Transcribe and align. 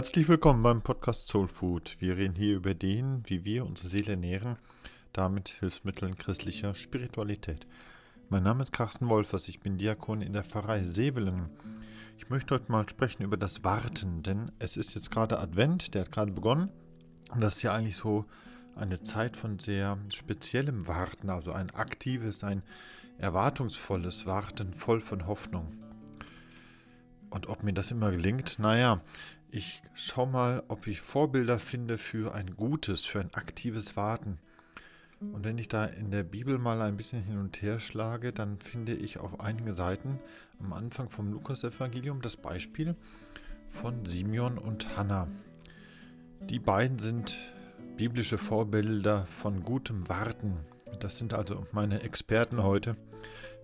Herzlich 0.00 0.28
willkommen 0.28 0.62
beim 0.62 0.80
Podcast 0.80 1.28
Soul 1.28 1.46
Food. 1.46 1.98
Wir 1.98 2.16
reden 2.16 2.34
hier 2.34 2.56
über 2.56 2.72
den, 2.72 3.22
wie 3.26 3.44
wir 3.44 3.66
unsere 3.66 3.88
Seele 3.88 4.12
ernähren, 4.12 4.56
damit 5.12 5.50
Hilfsmitteln 5.60 6.16
christlicher 6.16 6.74
Spiritualität. 6.74 7.66
Mein 8.30 8.44
Name 8.44 8.62
ist 8.62 8.72
Carsten 8.72 9.10
Wolfers, 9.10 9.46
ich 9.48 9.60
bin 9.60 9.76
Diakon 9.76 10.22
in 10.22 10.32
der 10.32 10.42
Pfarrei 10.42 10.82
Sevelen. 10.84 11.50
Ich 12.16 12.30
möchte 12.30 12.54
heute 12.54 12.72
mal 12.72 12.88
sprechen 12.88 13.24
über 13.24 13.36
das 13.36 13.62
Warten, 13.62 14.22
denn 14.22 14.50
es 14.58 14.78
ist 14.78 14.94
jetzt 14.94 15.10
gerade 15.10 15.38
Advent, 15.38 15.92
der 15.92 16.06
hat 16.06 16.12
gerade 16.12 16.32
begonnen. 16.32 16.70
Und 17.28 17.42
das 17.42 17.56
ist 17.56 17.62
ja 17.62 17.74
eigentlich 17.74 17.96
so 17.96 18.24
eine 18.76 19.02
Zeit 19.02 19.36
von 19.36 19.58
sehr 19.58 19.98
speziellem 20.14 20.88
Warten, 20.88 21.28
also 21.28 21.52
ein 21.52 21.68
aktives, 21.72 22.42
ein 22.42 22.62
erwartungsvolles 23.18 24.24
Warten, 24.24 24.72
voll 24.72 25.02
von 25.02 25.26
Hoffnung. 25.26 25.70
Und 27.28 27.48
ob 27.48 27.62
mir 27.62 27.72
das 27.72 27.90
immer 27.90 28.10
gelingt, 28.10 28.58
naja, 28.58 29.02
ich 29.52 29.82
schaue 29.94 30.28
mal, 30.28 30.62
ob 30.68 30.86
ich 30.86 31.00
Vorbilder 31.00 31.58
finde 31.58 31.98
für 31.98 32.34
ein 32.34 32.56
gutes, 32.56 33.04
für 33.04 33.20
ein 33.20 33.34
aktives 33.34 33.96
Warten. 33.96 34.38
Und 35.20 35.44
wenn 35.44 35.58
ich 35.58 35.68
da 35.68 35.84
in 35.84 36.10
der 36.10 36.22
Bibel 36.22 36.58
mal 36.58 36.80
ein 36.80 36.96
bisschen 36.96 37.22
hin 37.22 37.38
und 37.38 37.60
her 37.60 37.78
schlage, 37.78 38.32
dann 38.32 38.58
finde 38.58 38.94
ich 38.94 39.18
auf 39.18 39.40
einigen 39.40 39.74
Seiten 39.74 40.18
am 40.60 40.72
Anfang 40.72 41.10
vom 41.10 41.30
Lukasevangelium 41.30 42.22
das 42.22 42.36
Beispiel 42.36 42.96
von 43.68 44.06
Simeon 44.06 44.56
und 44.56 44.96
Hannah. 44.96 45.28
Die 46.48 46.58
beiden 46.58 46.98
sind 46.98 47.36
biblische 47.98 48.38
Vorbilder 48.38 49.26
von 49.26 49.62
gutem 49.62 50.08
Warten. 50.08 50.56
Das 51.00 51.18
sind 51.18 51.34
also 51.34 51.66
meine 51.72 52.02
Experten 52.02 52.62
heute 52.62 52.96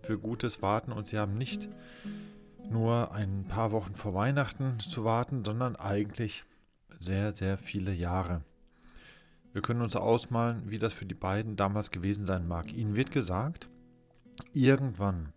für 0.02 0.18
gutes 0.18 0.60
Warten 0.60 0.92
und 0.92 1.06
sie 1.06 1.18
haben 1.18 1.38
nicht 1.38 1.70
nur 2.70 3.12
ein 3.12 3.44
paar 3.48 3.72
Wochen 3.72 3.94
vor 3.94 4.14
Weihnachten 4.14 4.78
zu 4.80 5.04
warten, 5.04 5.44
sondern 5.44 5.76
eigentlich 5.76 6.44
sehr, 6.98 7.32
sehr 7.32 7.58
viele 7.58 7.92
Jahre. 7.92 8.42
Wir 9.52 9.62
können 9.62 9.82
uns 9.82 9.96
ausmalen, 9.96 10.70
wie 10.70 10.78
das 10.78 10.92
für 10.92 11.06
die 11.06 11.14
beiden 11.14 11.56
damals 11.56 11.90
gewesen 11.90 12.24
sein 12.24 12.46
mag. 12.46 12.72
Ihnen 12.72 12.96
wird 12.96 13.10
gesagt, 13.10 13.68
irgendwann 14.52 15.32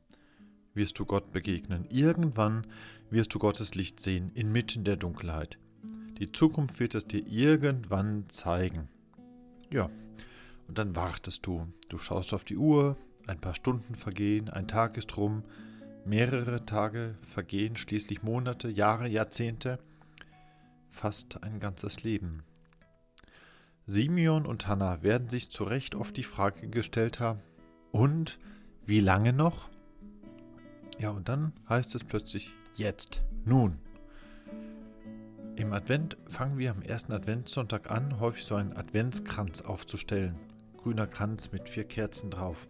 wirst 0.73 1.00
du 1.00 1.06
Gott 1.06 1.31
begegnen, 1.31 1.86
irgendwann 1.90 2.68
wirst 3.09 3.34
du 3.34 3.40
Gottes 3.40 3.75
Licht 3.75 4.00
sehen, 4.00 4.31
inmitten 4.34 4.84
der 4.84 4.98
Dunkelheit. 4.98 5.58
Die 6.20 6.31
Zukunft 6.31 6.80
wird 6.80 6.96
es 6.96 7.08
dir 7.08 7.25
irgendwann 7.25 8.25
zeigen. 8.28 8.90
Ja, 9.72 9.90
und 10.68 10.78
dann 10.78 10.96
wartest 10.96 11.46
du. 11.46 11.68
Du 11.88 11.98
schaust 11.98 12.34
auf 12.34 12.44
die 12.44 12.58
Uhr, 12.58 12.98
ein 13.25 13.40
paar 13.40 13.56
Stunden 13.56 13.96
vergehen, 13.96 14.50
ein 14.50 14.68
Tag 14.68 14.98
ist 14.98 15.16
rum, 15.18 15.44
Mehrere 16.05 16.66
Tage 16.66 17.16
vergehen, 17.22 17.75
schließlich 17.75 18.23
Monate, 18.23 18.69
Jahre, 18.69 19.08
Jahrzehnte, 19.08 19.80
fast 20.88 21.44
ein 21.44 21.59
ganzes 21.59 22.03
Leben. 22.03 22.44
Simeon 23.86 24.45
und 24.45 24.67
Hannah 24.67 25.02
werden 25.02 25.30
sich 25.30 25.52
zu 25.52 25.64
Recht 25.64 25.95
oft 25.95 26.16
die 26.17 26.23
Frage 26.23 26.67
gestellt 26.67 27.19
haben, 27.19 27.41
und 27.91 28.39
wie 28.86 29.00
lange 29.00 29.33
noch? 29.33 29.69
Ja, 31.00 31.11
und 31.11 31.30
dann 31.30 31.53
heißt 31.67 31.95
es 31.95 32.03
plötzlich 32.03 32.56
jetzt, 32.75 33.23
nun. 33.45 33.80
Im 35.56 35.73
Advent 35.73 36.17
fangen 36.28 36.58
wir 36.58 36.72
am 36.72 36.81
ersten 36.81 37.11
Adventssonntag 37.11 37.91
an, 37.91 38.19
häufig 38.19 38.45
so 38.45 38.56
einen 38.56 38.75
Adventskranz 38.75 39.61
aufzustellen. 39.61 40.36
Grüner 40.78 41.08
Kranz 41.08 41.52
mit 41.52 41.67
vier 41.67 41.84
Kerzen 41.84 42.31
drauf. 42.31 42.69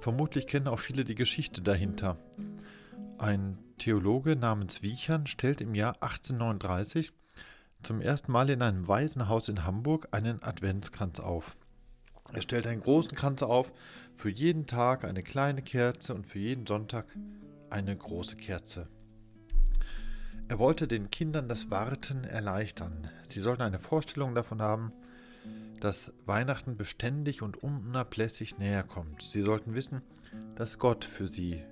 Vermutlich 0.00 0.46
kennen 0.46 0.68
auch 0.68 0.78
viele 0.78 1.04
die 1.04 1.14
Geschichte 1.14 1.62
dahinter. 1.62 2.18
Ein 3.18 3.58
Theologe 3.78 4.36
namens 4.36 4.82
Wiechern 4.82 5.26
stellt 5.26 5.60
im 5.60 5.74
Jahr 5.74 5.94
1839 6.02 7.12
zum 7.82 8.00
ersten 8.00 8.32
Mal 8.32 8.50
in 8.50 8.62
einem 8.62 8.88
Waisenhaus 8.88 9.48
in 9.48 9.64
Hamburg 9.64 10.08
einen 10.10 10.42
Adventskranz 10.42 11.20
auf. 11.20 11.56
Er 12.32 12.42
stellt 12.42 12.66
einen 12.66 12.80
großen 12.80 13.16
Kranz 13.16 13.42
auf, 13.42 13.72
für 14.16 14.30
jeden 14.30 14.66
Tag 14.66 15.04
eine 15.04 15.22
kleine 15.22 15.62
Kerze 15.62 16.14
und 16.14 16.26
für 16.26 16.38
jeden 16.38 16.66
Sonntag 16.66 17.06
eine 17.70 17.96
große 17.96 18.36
Kerze. 18.36 18.88
Er 20.48 20.58
wollte 20.58 20.86
den 20.86 21.10
Kindern 21.10 21.48
das 21.48 21.70
Warten 21.70 22.24
erleichtern. 22.24 23.08
Sie 23.24 23.40
sollten 23.40 23.62
eine 23.62 23.78
Vorstellung 23.78 24.34
davon 24.34 24.62
haben, 24.62 24.92
dass 25.80 26.14
Weihnachten 26.24 26.76
beständig 26.76 27.42
und 27.42 27.62
unablässig 27.62 28.58
näher 28.58 28.82
kommt. 28.82 29.22
Sie 29.22 29.42
sollten 29.42 29.74
wissen, 29.74 30.02
dass 30.54 30.78
Gott 30.78 31.04
für 31.04 31.26
sie 31.26 31.62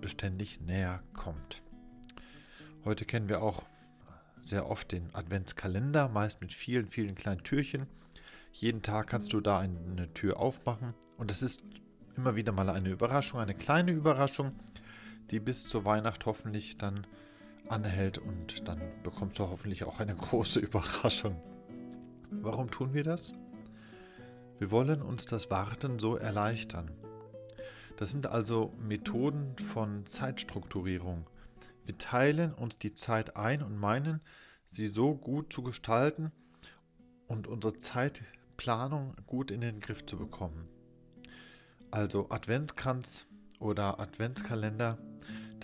beständig 0.00 0.60
näher 0.60 1.02
kommt. 1.14 1.62
Heute 2.84 3.04
kennen 3.06 3.28
wir 3.28 3.42
auch 3.42 3.64
sehr 4.42 4.68
oft 4.68 4.92
den 4.92 5.14
Adventskalender, 5.14 6.08
meist 6.08 6.40
mit 6.42 6.52
vielen, 6.52 6.88
vielen 6.88 7.14
kleinen 7.14 7.42
Türchen. 7.42 7.86
Jeden 8.52 8.82
Tag 8.82 9.06
kannst 9.06 9.32
du 9.32 9.40
da 9.40 9.58
eine 9.58 10.12
Tür 10.12 10.38
aufmachen 10.38 10.94
und 11.16 11.30
es 11.30 11.42
ist 11.42 11.62
immer 12.16 12.36
wieder 12.36 12.52
mal 12.52 12.68
eine 12.68 12.90
Überraschung, 12.90 13.40
eine 13.40 13.54
kleine 13.54 13.92
Überraschung, 13.92 14.52
die 15.30 15.40
bis 15.40 15.66
zur 15.66 15.84
Weihnacht 15.84 16.26
hoffentlich 16.26 16.76
dann 16.76 17.06
anhält 17.68 18.18
und 18.18 18.68
dann 18.68 18.80
bekommst 19.02 19.38
du 19.38 19.48
hoffentlich 19.48 19.84
auch 19.84 19.98
eine 19.98 20.14
große 20.16 20.60
Überraschung. 20.60 21.40
Warum 22.42 22.70
tun 22.70 22.94
wir 22.94 23.04
das? 23.04 23.32
Wir 24.58 24.70
wollen 24.70 25.02
uns 25.02 25.26
das 25.26 25.50
Warten 25.50 25.98
so 25.98 26.16
erleichtern. 26.16 26.90
Das 27.96 28.10
sind 28.10 28.26
also 28.26 28.72
Methoden 28.78 29.56
von 29.56 30.06
Zeitstrukturierung. 30.06 31.26
Wir 31.84 31.98
teilen 31.98 32.52
uns 32.52 32.78
die 32.78 32.94
Zeit 32.94 33.36
ein 33.36 33.62
und 33.62 33.76
meinen, 33.76 34.20
sie 34.70 34.88
so 34.88 35.14
gut 35.14 35.52
zu 35.52 35.62
gestalten 35.62 36.32
und 37.26 37.46
unsere 37.46 37.78
Zeitplanung 37.78 39.14
gut 39.26 39.50
in 39.50 39.60
den 39.60 39.80
Griff 39.80 40.04
zu 40.06 40.16
bekommen. 40.16 40.68
Also 41.90 42.30
Adventskranz 42.30 43.26
oder 43.60 44.00
Adventskalender, 44.00 44.98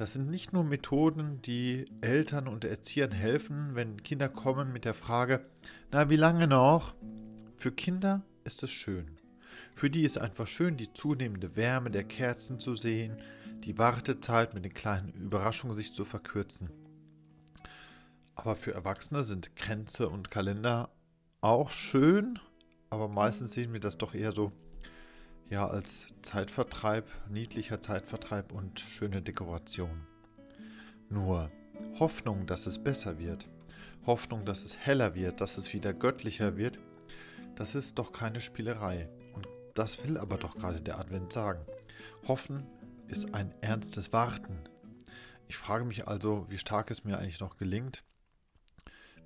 das 0.00 0.15
sind 0.15 0.31
nicht 0.31 0.55
nur 0.55 0.65
Methoden, 0.65 1.43
die 1.43 1.84
Eltern 2.00 2.49
und 2.49 2.65
Erziehern 2.65 3.12
helfen, 3.12 3.75
wenn 3.75 4.03
Kinder 4.03 4.31
kommen 4.31 4.72
mit 4.72 4.87
der 4.87 4.94
Frage, 4.94 5.44
na, 5.93 6.09
wie 6.09 6.16
lange 6.16 6.47
noch? 6.47 6.94
Für 7.59 7.71
Kinder 7.71 8.22
ist 8.43 8.62
es 8.62 8.71
schön. 8.71 9.19
Für 9.75 9.91
die 9.91 10.05
ist 10.05 10.16
einfach 10.16 10.47
schön, 10.47 10.78
die 10.78 10.91
zunehmende 10.94 11.55
Wärme 11.55 11.91
der 11.91 12.05
Kerzen 12.05 12.59
zu 12.59 12.77
sehen, 12.77 13.19
die 13.65 13.77
Wartezeit 13.77 14.55
mit 14.55 14.65
den 14.65 14.72
kleinen 14.72 15.12
Überraschungen 15.12 15.77
sich 15.77 15.93
zu 15.93 16.06
verkürzen. 16.06 16.71
Aber 18.37 18.56
für 18.56 18.72
Erwachsene 18.72 19.22
sind 19.22 19.55
Grenze 19.55 20.09
und 20.09 20.31
Kalender 20.31 20.88
auch 21.43 21.69
schön, 21.69 22.38
aber 22.88 23.09
meistens 23.09 23.53
sehen 23.53 23.75
wir 23.75 23.81
das 23.81 23.99
doch 23.99 24.15
eher 24.15 24.32
so 24.32 24.50
ja 25.50 25.66
als 25.66 26.06
Zeitvertreib, 26.22 27.06
niedlicher 27.28 27.83
Zeitvertreib 27.83 28.53
und 28.53 28.78
schöne 28.78 29.21
Dekoration. 29.21 30.06
Nur 31.09 31.50
Hoffnung, 31.99 32.47
dass 32.47 32.66
es 32.66 32.83
besser 32.83 33.19
wird, 33.19 33.49
Hoffnung, 34.06 34.44
dass 34.44 34.65
es 34.65 34.78
heller 34.78 35.15
wird, 35.15 35.41
dass 35.41 35.59
es 35.59 35.75
wieder 35.75 35.93
göttlicher 35.93 36.56
wird, 36.56 36.78
das 37.56 37.75
ist 37.75 37.99
doch 37.99 38.12
keine 38.12 38.41
Spielerei. 38.41 39.09
Und 39.34 39.49
das 39.75 40.05
will 40.05 40.19
aber 40.19 40.38
doch 40.38 40.56
gerade 40.56 40.81
der 40.81 40.99
Advent 40.99 41.33
sagen. 41.33 41.65
Hoffen 42.27 42.65
ist 43.09 43.34
ein 43.34 43.53
ernstes 43.61 44.12
Warten. 44.12 44.56
Ich 45.49 45.56
frage 45.56 45.84
mich 45.84 46.06
also, 46.06 46.47
wie 46.49 46.59
stark 46.59 46.91
es 46.93 47.05
mir 47.05 47.19
eigentlich 47.19 47.41
noch 47.41 47.56
gelingt, 47.56 48.05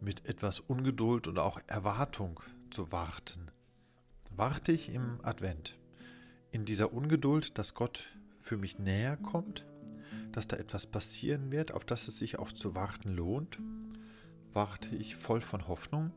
mit 0.01 0.27
etwas 0.27 0.61
Ungeduld 0.61 1.29
und 1.29 1.39
auch 1.39 1.61
Erwartung 1.67 2.41
zu 2.71 2.91
warten. 2.91 3.51
Warte 4.35 4.73
ich 4.73 4.89
im 4.93 5.21
Advent? 5.23 5.79
In 6.55 6.65
dieser 6.65 6.93
Ungeduld, 6.93 7.59
dass 7.59 7.75
Gott 7.75 8.05
für 8.39 8.57
mich 8.57 8.79
näher 8.79 9.17
kommt, 9.17 9.67
dass 10.31 10.47
da 10.47 10.57
etwas 10.57 10.87
passieren 10.87 11.51
wird, 11.51 11.73
auf 11.73 11.85
das 11.85 12.07
es 12.07 12.21
sich 12.21 12.39
auch 12.39 12.53
zu 12.53 12.77
warten 12.77 13.13
lohnt, 13.13 13.59
warte 14.53 14.95
ich 14.95 15.17
voll 15.17 15.41
von 15.41 15.67
Hoffnung. 15.67 16.13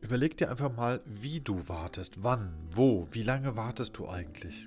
Überleg 0.00 0.36
dir 0.36 0.50
einfach 0.50 0.74
mal, 0.74 1.00
wie 1.04 1.38
du 1.38 1.68
wartest, 1.68 2.24
wann, 2.24 2.52
wo, 2.72 3.06
wie 3.12 3.22
lange 3.22 3.56
wartest 3.56 3.96
du 3.98 4.08
eigentlich? 4.08 4.66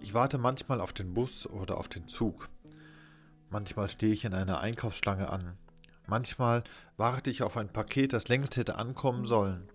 Ich 0.00 0.12
warte 0.12 0.38
manchmal 0.38 0.80
auf 0.80 0.92
den 0.92 1.14
Bus 1.14 1.46
oder 1.46 1.78
auf 1.78 1.86
den 1.86 2.08
Zug. 2.08 2.48
Manchmal 3.48 3.88
stehe 3.88 4.12
ich 4.12 4.24
in 4.24 4.34
einer 4.34 4.58
Einkaufsschlange 4.58 5.30
an. 5.30 5.56
Manchmal 6.08 6.64
warte 6.96 7.30
ich 7.30 7.44
auf 7.44 7.56
ein 7.56 7.68
Paket, 7.68 8.12
das 8.12 8.26
längst 8.26 8.56
hätte 8.56 8.74
ankommen 8.74 9.24
sollen. 9.24 9.68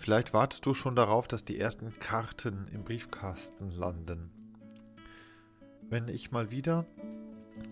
Vielleicht 0.00 0.32
wartest 0.32 0.64
du 0.64 0.72
schon 0.72 0.96
darauf, 0.96 1.28
dass 1.28 1.44
die 1.44 1.58
ersten 1.58 1.92
Karten 1.98 2.68
im 2.72 2.84
Briefkasten 2.84 3.70
landen. 3.70 4.30
Wenn 5.90 6.08
ich 6.08 6.30
mal 6.30 6.50
wieder 6.50 6.86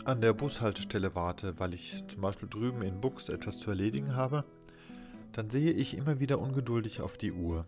an 0.05 0.21
der 0.21 0.35
Bushaltestelle 0.35 1.15
warte, 1.15 1.59
weil 1.59 1.73
ich 1.73 2.05
zum 2.07 2.21
Beispiel 2.21 2.51
drüben 2.51 2.83
in 2.83 3.01
Bux 3.01 3.31
etwas 3.31 3.59
zu 3.59 3.71
erledigen 3.71 4.15
habe, 4.15 4.45
dann 5.33 5.49
sehe 5.49 5.73
ich 5.73 5.97
immer 5.97 6.21
wieder 6.21 6.39
ungeduldig 6.39 7.01
auf 7.01 7.17
die 7.17 7.33
Uhr. 7.33 7.65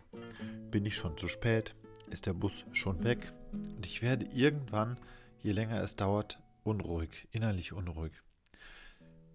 Bin 0.69 0.85
ich 0.85 0.95
schon 0.95 1.17
zu 1.17 1.27
spät? 1.27 1.73
Ist 2.11 2.27
der 2.27 2.33
Bus 2.33 2.65
schon 2.71 3.03
weg? 3.03 3.33
Und 3.53 3.83
ich 3.87 4.03
werde 4.03 4.27
irgendwann, 4.27 4.99
je 5.39 5.53
länger 5.53 5.81
es 5.81 5.95
dauert, 5.95 6.37
unruhig, 6.63 7.27
innerlich 7.31 7.73
unruhig. 7.73 8.13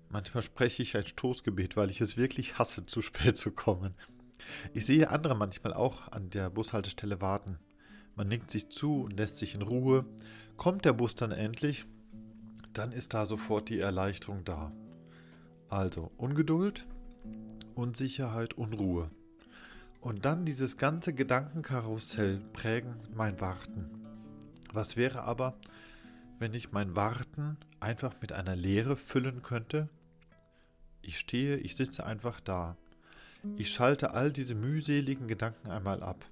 Manchmal 0.09 0.45
spreche 0.45 0.85
ich 0.85 0.97
ein 0.97 1.05
Stoßgebet, 1.05 1.77
weil 1.77 1.91
ich 1.91 2.01
es 2.01 2.17
wirklich 2.17 2.61
hasse, 2.61 2.87
zu 2.87 3.03
spät 3.03 3.37
zu 3.37 3.51
kommen. 3.51 3.97
Ich 4.75 4.87
sehe 4.87 5.11
andere 5.11 5.35
manchmal 5.35 5.75
auch 5.75 6.13
an 6.13 6.31
der 6.31 6.51
Bushaltestelle 6.51 7.21
warten. 7.21 7.59
Man 8.15 8.29
nickt 8.29 8.51
sich 8.51 8.71
zu 8.71 9.03
und 9.03 9.17
lässt 9.17 9.37
sich 9.37 9.55
in 9.55 9.63
Ruhe. 9.63 10.05
Kommt 10.57 10.85
der 10.85 10.93
Bus 10.95 11.15
dann 11.15 11.33
endlich, 11.33 11.87
dann 12.73 12.93
ist 12.93 13.15
da 13.15 13.27
sofort 13.27 13.69
die 13.69 13.81
Erleichterung 13.81 14.45
da. 14.45 14.73
Also 15.69 16.11
Ungeduld, 16.17 16.87
Unsicherheit, 17.75 18.55
Unruhe. 18.55 19.11
Und 20.01 20.25
dann 20.25 20.45
dieses 20.45 20.77
ganze 20.77 21.13
Gedankenkarussell 21.13 22.41
prägen 22.53 22.95
mein 23.15 23.41
Warten. 23.41 23.91
Was 24.73 24.97
wäre 24.97 25.23
aber, 25.23 25.59
wenn 26.39 26.55
ich 26.55 26.73
mein 26.73 26.95
Warten 26.95 27.57
einfach 27.81 28.15
mit 28.21 28.33
einer 28.33 28.57
Leere 28.57 28.97
füllen 28.97 29.43
könnte? 29.43 29.89
Ich 31.03 31.19
stehe, 31.19 31.57
ich 31.57 31.77
sitze 31.77 32.05
einfach 32.05 32.41
da. 32.41 32.77
Ich 33.57 33.71
schalte 33.73 34.13
all 34.13 34.33
diese 34.33 34.55
mühseligen 34.55 35.29
Gedanken 35.29 35.71
einmal 35.71 36.03
ab. 36.03 36.25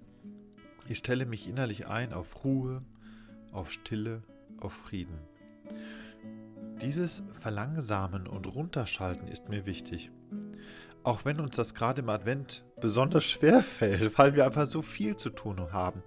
Ich 0.88 0.98
stelle 0.98 1.26
mich 1.26 1.48
innerlich 1.48 1.86
ein 1.86 2.12
auf 2.12 2.44
Ruhe, 2.44 2.82
auf 3.52 3.70
Stille, 3.70 4.22
auf 4.60 4.72
Frieden. 4.72 5.18
Dieses 6.80 7.22
Verlangsamen 7.32 8.26
und 8.26 8.54
Runterschalten 8.54 9.28
ist 9.28 9.48
mir 9.48 9.64
wichtig. 9.64 10.10
Auch 11.02 11.24
wenn 11.24 11.40
uns 11.40 11.56
das 11.56 11.74
gerade 11.74 12.02
im 12.02 12.08
Advent 12.08 12.64
besonders 12.80 13.24
schwer 13.24 13.62
fällt, 13.62 14.18
weil 14.18 14.34
wir 14.34 14.44
einfach 14.44 14.66
so 14.66 14.82
viel 14.82 15.16
zu 15.16 15.30
tun 15.30 15.72
haben, 15.72 16.02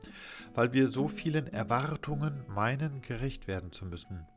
weil 0.54 0.74
wir 0.74 0.90
so 0.90 1.08
vielen 1.08 1.48
Erwartungen 1.48 2.44
meinen, 2.48 3.02
gerecht 3.02 3.48
werden 3.48 3.72
zu 3.72 3.86
müssen. 3.86 4.28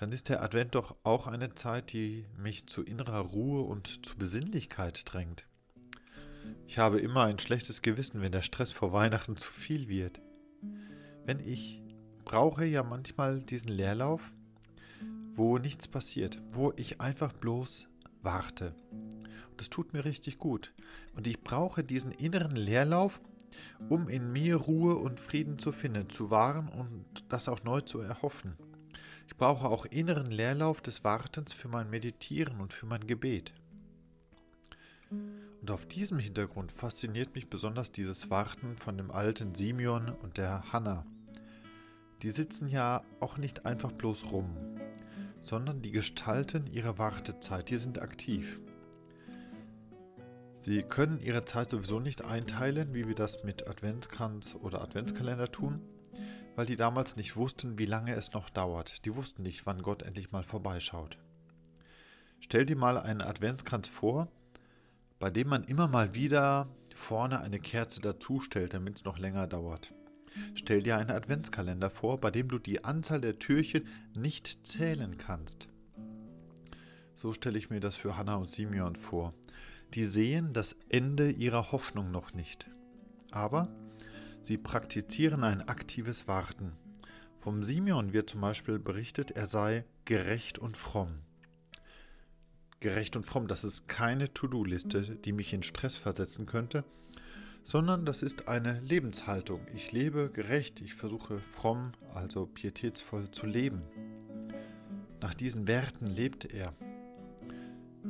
Dann 0.00 0.12
ist 0.12 0.30
der 0.30 0.42
Advent 0.42 0.74
doch 0.74 0.96
auch 1.02 1.26
eine 1.26 1.54
Zeit, 1.54 1.92
die 1.92 2.24
mich 2.38 2.66
zu 2.66 2.82
innerer 2.82 3.20
Ruhe 3.20 3.60
und 3.60 4.06
zu 4.06 4.16
Besinnlichkeit 4.16 5.02
drängt. 5.04 5.46
Ich 6.66 6.78
habe 6.78 7.00
immer 7.00 7.24
ein 7.24 7.38
schlechtes 7.38 7.82
Gewissen, 7.82 8.22
wenn 8.22 8.32
der 8.32 8.40
Stress 8.40 8.70
vor 8.70 8.94
Weihnachten 8.94 9.36
zu 9.36 9.52
viel 9.52 9.88
wird. 9.88 10.22
Wenn 11.26 11.38
ich 11.38 11.82
brauche 12.24 12.64
ja 12.64 12.82
manchmal 12.82 13.42
diesen 13.42 13.68
Leerlauf, 13.68 14.32
wo 15.34 15.58
nichts 15.58 15.86
passiert, 15.86 16.40
wo 16.50 16.72
ich 16.76 17.02
einfach 17.02 17.34
bloß 17.34 17.86
warte. 18.22 18.74
Und 19.50 19.60
das 19.60 19.68
tut 19.68 19.92
mir 19.92 20.06
richtig 20.06 20.38
gut. 20.38 20.72
Und 21.14 21.26
ich 21.26 21.42
brauche 21.42 21.84
diesen 21.84 22.12
inneren 22.12 22.56
Leerlauf, 22.56 23.20
um 23.90 24.08
in 24.08 24.32
mir 24.32 24.56
Ruhe 24.56 24.96
und 24.96 25.20
Frieden 25.20 25.58
zu 25.58 25.72
finden, 25.72 26.08
zu 26.08 26.30
wahren 26.30 26.68
und 26.68 27.04
das 27.28 27.50
auch 27.50 27.64
neu 27.64 27.82
zu 27.82 28.00
erhoffen. 28.00 28.56
Ich 29.30 29.36
brauche 29.36 29.68
auch 29.68 29.86
inneren 29.86 30.26
Leerlauf 30.26 30.82
des 30.82 31.02
Wartens 31.02 31.54
für 31.54 31.68
mein 31.68 31.88
Meditieren 31.88 32.60
und 32.60 32.74
für 32.74 32.84
mein 32.84 33.06
Gebet. 33.06 33.54
Und 35.10 35.70
auf 35.70 35.86
diesem 35.86 36.18
Hintergrund 36.18 36.72
fasziniert 36.72 37.34
mich 37.34 37.48
besonders 37.48 37.90
dieses 37.90 38.28
Warten 38.28 38.76
von 38.76 38.98
dem 38.98 39.10
alten 39.10 39.54
Simeon 39.54 40.10
und 40.22 40.36
der 40.36 40.72
Hanna. 40.72 41.06
Die 42.22 42.30
sitzen 42.30 42.68
ja 42.68 43.02
auch 43.18 43.38
nicht 43.38 43.64
einfach 43.64 43.92
bloß 43.92 44.30
rum 44.30 44.54
sondern 45.40 45.82
die 45.82 45.90
gestalten 45.90 46.66
ihre 46.66 46.98
Wartezeit, 46.98 47.70
die 47.70 47.78
sind 47.78 48.00
aktiv. 48.00 48.60
Sie 50.60 50.82
können 50.82 51.20
ihre 51.20 51.44
Zeit 51.44 51.70
sowieso 51.70 52.00
nicht 52.00 52.24
einteilen, 52.24 52.92
wie 52.92 53.08
wir 53.08 53.14
das 53.14 53.42
mit 53.44 53.66
Adventskranz 53.66 54.54
oder 54.54 54.82
Adventskalender 54.82 55.50
tun, 55.50 55.80
weil 56.56 56.66
die 56.66 56.76
damals 56.76 57.16
nicht 57.16 57.36
wussten, 57.36 57.78
wie 57.78 57.86
lange 57.86 58.14
es 58.14 58.32
noch 58.32 58.50
dauert. 58.50 59.04
Die 59.04 59.14
wussten 59.16 59.42
nicht, 59.42 59.66
wann 59.66 59.82
Gott 59.82 60.02
endlich 60.02 60.32
mal 60.32 60.42
vorbeischaut. 60.42 61.18
Stell 62.40 62.66
dir 62.66 62.76
mal 62.76 62.98
einen 62.98 63.22
Adventskranz 63.22 63.88
vor, 63.88 64.28
bei 65.18 65.30
dem 65.30 65.48
man 65.48 65.64
immer 65.64 65.88
mal 65.88 66.14
wieder 66.14 66.68
vorne 66.94 67.40
eine 67.40 67.60
Kerze 67.60 68.00
dazustellt, 68.00 68.74
damit 68.74 68.96
es 68.96 69.04
noch 69.04 69.18
länger 69.18 69.46
dauert. 69.46 69.92
Stell 70.54 70.82
dir 70.82 70.96
einen 70.96 71.10
Adventskalender 71.10 71.90
vor, 71.90 72.20
bei 72.20 72.30
dem 72.30 72.48
du 72.48 72.58
die 72.58 72.84
Anzahl 72.84 73.20
der 73.20 73.38
Türchen 73.38 73.86
nicht 74.14 74.66
zählen 74.66 75.18
kannst. 75.18 75.68
So 77.14 77.32
stelle 77.32 77.58
ich 77.58 77.68
mir 77.68 77.80
das 77.80 77.96
für 77.96 78.16
Hannah 78.16 78.36
und 78.36 78.48
Simeon 78.48 78.96
vor. 78.96 79.34
Die 79.94 80.04
sehen 80.04 80.52
das 80.52 80.76
Ende 80.88 81.30
ihrer 81.30 81.72
Hoffnung 81.72 82.10
noch 82.10 82.32
nicht. 82.32 82.70
Aber 83.30 83.68
sie 84.40 84.58
praktizieren 84.58 85.44
ein 85.44 85.68
aktives 85.68 86.28
Warten. 86.28 86.72
Vom 87.40 87.62
Simeon 87.62 88.12
wird 88.12 88.28
zum 88.28 88.42
Beispiel 88.42 88.78
berichtet, 88.78 89.30
er 89.30 89.46
sei 89.46 89.84
gerecht 90.04 90.58
und 90.58 90.76
fromm. 90.76 91.20
Gerecht 92.80 93.16
und 93.16 93.24
fromm, 93.24 93.46
das 93.46 93.64
ist 93.64 93.88
keine 93.88 94.32
To-Do-Liste, 94.32 95.16
die 95.16 95.32
mich 95.32 95.52
in 95.52 95.62
Stress 95.62 95.96
versetzen 95.96 96.46
könnte, 96.46 96.84
sondern 97.64 98.04
das 98.04 98.22
ist 98.22 98.48
eine 98.48 98.80
Lebenshaltung. 98.80 99.60
Ich 99.74 99.92
lebe 99.92 100.30
gerecht, 100.30 100.80
ich 100.80 100.94
versuche 100.94 101.38
fromm, 101.38 101.92
also 102.14 102.46
pietätsvoll 102.46 103.30
zu 103.30 103.46
leben. 103.46 103.82
Nach 105.20 105.34
diesen 105.34 105.66
Werten 105.66 106.06
lebt 106.06 106.46
er. 106.46 106.74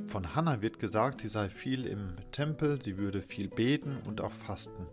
Von 0.07 0.35
Hannah 0.35 0.63
wird 0.63 0.79
gesagt, 0.79 1.21
sie 1.21 1.29
sei 1.29 1.49
viel 1.49 1.87
im 1.87 2.15
Tempel, 2.31 2.81
sie 2.81 2.97
würde 2.97 3.23
viel 3.23 3.49
beten 3.49 3.97
und 4.05 4.21
auch 4.21 4.33
fasten. 4.33 4.87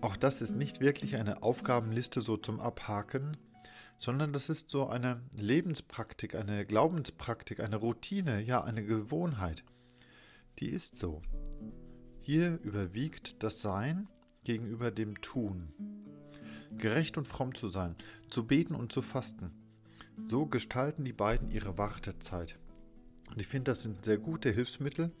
Auch 0.00 0.16
das 0.16 0.40
ist 0.40 0.56
nicht 0.56 0.80
wirklich 0.80 1.16
eine 1.16 1.42
Aufgabenliste 1.42 2.22
so 2.22 2.36
zum 2.38 2.58
Abhaken, 2.58 3.36
sondern 3.98 4.32
das 4.32 4.48
ist 4.48 4.70
so 4.70 4.86
eine 4.86 5.20
Lebenspraktik, 5.38 6.34
eine 6.34 6.64
Glaubenspraktik, 6.64 7.60
eine 7.60 7.76
Routine, 7.76 8.40
ja 8.40 8.64
eine 8.64 8.82
Gewohnheit. 8.82 9.62
Die 10.58 10.70
ist 10.70 10.98
so. 10.98 11.20
Hier 12.18 12.58
überwiegt 12.62 13.42
das 13.42 13.60
Sein 13.60 14.08
gegenüber 14.44 14.90
dem 14.90 15.20
Tun. 15.20 15.74
Gerecht 16.78 17.18
und 17.18 17.28
fromm 17.28 17.54
zu 17.54 17.68
sein, 17.68 17.94
zu 18.30 18.46
beten 18.46 18.74
und 18.74 18.92
zu 18.92 19.02
fasten. 19.02 19.50
So 20.24 20.46
gestalten 20.46 21.04
die 21.04 21.12
beiden 21.12 21.50
ihre 21.50 21.76
Wartezeit. 21.76 22.58
Und 23.30 23.38
ich 23.38 23.46
finde, 23.46 23.72
das 23.72 23.82
sind 23.82 24.04
sehr 24.04 24.18
gute 24.18 24.50
Hilfsmittel, 24.50 25.12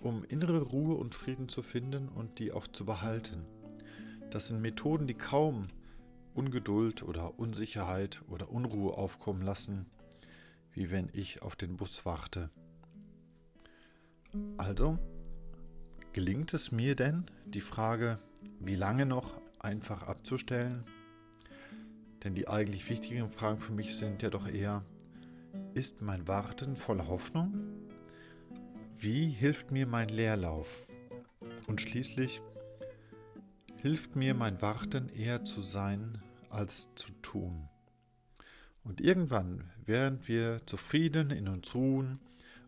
um 0.00 0.22
innere 0.24 0.62
Ruhe 0.62 0.94
und 0.94 1.14
Frieden 1.14 1.48
zu 1.48 1.62
finden 1.62 2.08
und 2.08 2.38
die 2.38 2.52
auch 2.52 2.68
zu 2.68 2.84
behalten. 2.84 3.44
Das 4.30 4.48
sind 4.48 4.60
Methoden, 4.60 5.06
die 5.06 5.14
kaum 5.14 5.68
Ungeduld 6.34 7.02
oder 7.02 7.38
Unsicherheit 7.38 8.22
oder 8.28 8.50
Unruhe 8.50 8.94
aufkommen 8.94 9.42
lassen, 9.42 9.86
wie 10.72 10.90
wenn 10.90 11.08
ich 11.12 11.42
auf 11.42 11.56
den 11.56 11.76
Bus 11.76 12.04
warte. 12.04 12.50
Also, 14.58 14.98
Gelingt 16.16 16.54
es 16.54 16.72
mir 16.72 16.96
denn, 16.96 17.26
die 17.44 17.60
Frage, 17.60 18.18
wie 18.58 18.74
lange 18.74 19.04
noch, 19.04 19.38
einfach 19.58 20.04
abzustellen? 20.04 20.82
Denn 22.24 22.34
die 22.34 22.48
eigentlich 22.48 22.88
wichtigen 22.88 23.28
Fragen 23.28 23.60
für 23.60 23.74
mich 23.74 23.96
sind 23.96 24.22
ja 24.22 24.30
doch 24.30 24.48
eher, 24.48 24.82
ist 25.74 26.00
mein 26.00 26.26
Warten 26.26 26.78
voller 26.78 27.06
Hoffnung? 27.06 27.52
Wie 28.96 29.28
hilft 29.28 29.72
mir 29.72 29.86
mein 29.86 30.08
Leerlauf? 30.08 30.86
Und 31.66 31.82
schließlich, 31.82 32.40
hilft 33.82 34.16
mir 34.16 34.34
mein 34.34 34.60
Warten 34.62 35.08
eher 35.08 35.44
zu 35.44 35.60
sein 35.60 36.18
als 36.50 36.88
zu 36.94 37.12
tun? 37.22 37.68
Und 38.82 39.00
irgendwann, 39.00 39.70
während 39.84 40.28
wir 40.28 40.60
zufrieden 40.66 41.30
in 41.30 41.48
uns 41.48 41.74
ruhen, 41.74 42.20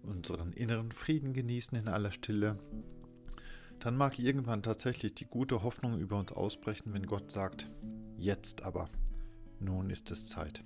unseren 0.03 0.53
inneren 0.53 0.93
Frieden 0.93 1.33
genießen 1.33 1.79
in 1.79 1.89
aller 1.89 2.13
Stille, 2.13 2.59
dann 3.79 3.97
mag 3.97 4.19
irgendwann 4.19 4.63
tatsächlich 4.63 5.15
die 5.15 5.27
gute 5.27 5.63
Hoffnung 5.63 5.99
über 5.99 6.19
uns 6.19 6.33
ausbrechen, 6.33 6.93
wenn 6.93 7.07
Gott 7.07 7.31
sagt, 7.31 7.71
jetzt 8.17 8.63
aber, 8.63 8.89
nun 9.61 9.91
ist 9.91 10.11
es 10.11 10.29
Zeit. 10.29 10.65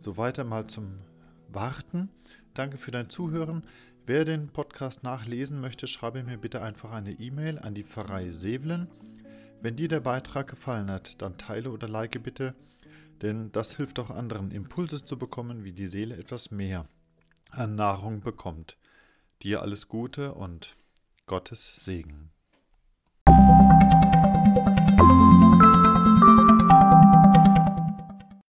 So 0.00 0.16
weiter 0.16 0.44
mal 0.44 0.66
zum 0.66 0.98
Warten. 1.48 2.08
Danke 2.54 2.78
für 2.78 2.90
dein 2.90 3.10
Zuhören. 3.10 3.62
Wer 4.06 4.24
den 4.24 4.48
Podcast 4.76 5.04
nachlesen 5.04 5.58
möchte, 5.58 5.86
schreibe 5.86 6.22
mir 6.22 6.36
bitte 6.36 6.60
einfach 6.60 6.92
eine 6.92 7.12
E-Mail 7.12 7.58
an 7.58 7.72
die 7.72 7.82
Pfarrei 7.82 8.30
Sevelen. 8.30 8.88
Wenn 9.62 9.74
dir 9.74 9.88
der 9.88 10.00
Beitrag 10.00 10.48
gefallen 10.48 10.90
hat, 10.90 11.22
dann 11.22 11.38
teile 11.38 11.70
oder 11.70 11.88
like 11.88 12.22
bitte, 12.22 12.54
denn 13.22 13.50
das 13.52 13.76
hilft 13.76 13.98
auch 13.98 14.10
anderen, 14.10 14.50
Impulse 14.50 15.02
zu 15.02 15.16
bekommen, 15.16 15.64
wie 15.64 15.72
die 15.72 15.86
Seele 15.86 16.18
etwas 16.18 16.50
mehr 16.50 16.86
an 17.50 17.74
Nahrung 17.74 18.20
bekommt. 18.20 18.76
Dir 19.42 19.62
alles 19.62 19.88
Gute 19.88 20.34
und 20.34 20.76
Gottes 21.24 21.72
Segen. 21.76 22.35